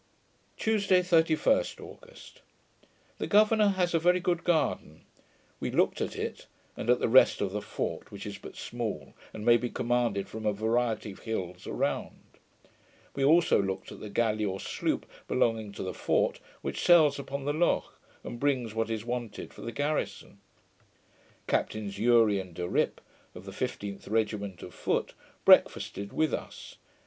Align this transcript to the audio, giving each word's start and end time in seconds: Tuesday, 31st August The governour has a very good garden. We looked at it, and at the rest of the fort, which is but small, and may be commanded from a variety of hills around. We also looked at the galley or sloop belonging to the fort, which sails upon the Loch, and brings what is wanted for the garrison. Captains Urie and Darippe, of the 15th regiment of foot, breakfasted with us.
Tuesday, 0.57 1.01
31st 1.01 1.79
August 1.79 2.41
The 3.19 3.27
governour 3.27 3.67
has 3.67 3.93
a 3.93 3.99
very 3.99 4.19
good 4.19 4.43
garden. 4.43 5.05
We 5.59 5.69
looked 5.69 6.01
at 6.01 6.15
it, 6.15 6.47
and 6.75 6.89
at 6.89 6.99
the 6.99 7.07
rest 7.07 7.39
of 7.39 7.51
the 7.51 7.61
fort, 7.61 8.11
which 8.11 8.25
is 8.25 8.39
but 8.39 8.55
small, 8.55 9.13
and 9.31 9.45
may 9.45 9.57
be 9.57 9.69
commanded 9.69 10.27
from 10.27 10.43
a 10.47 10.53
variety 10.53 11.11
of 11.11 11.19
hills 11.19 11.67
around. 11.67 12.39
We 13.13 13.23
also 13.23 13.61
looked 13.61 13.91
at 13.91 13.99
the 13.99 14.09
galley 14.09 14.43
or 14.43 14.59
sloop 14.59 15.05
belonging 15.27 15.71
to 15.73 15.83
the 15.83 15.93
fort, 15.93 16.39
which 16.63 16.81
sails 16.83 17.19
upon 17.19 17.45
the 17.45 17.53
Loch, 17.53 17.99
and 18.23 18.39
brings 18.39 18.73
what 18.73 18.89
is 18.89 19.05
wanted 19.05 19.53
for 19.53 19.61
the 19.61 19.71
garrison. 19.71 20.39
Captains 21.45 21.99
Urie 21.99 22.39
and 22.39 22.55
Darippe, 22.55 23.01
of 23.35 23.45
the 23.45 23.51
15th 23.51 24.09
regiment 24.09 24.63
of 24.63 24.73
foot, 24.73 25.13
breakfasted 25.45 26.11
with 26.11 26.33
us. 26.33 26.77